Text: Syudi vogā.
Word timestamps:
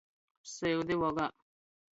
Syudi 0.53 0.99
vogā. 1.05 1.31